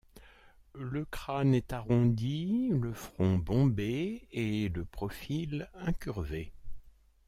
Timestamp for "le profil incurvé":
4.69-6.51